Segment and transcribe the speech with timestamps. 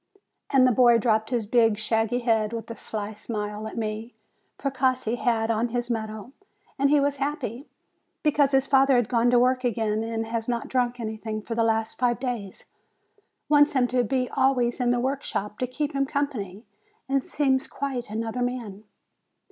[0.49, 4.15] And the boy dropped his big, shaggy head, with a sly smile at me.
[4.57, 6.31] Precossi had on his medal,
[6.79, 7.67] and he was happy,
[8.23, 11.63] because his father had gone to work again, and has not drunk anything for the
[11.63, 12.65] last five days,
[13.47, 16.63] wants him to be always in the work shop to keep him com pany,
[17.07, 18.85] and seems quite another man.